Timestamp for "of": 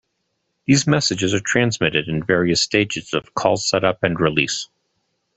3.13-3.35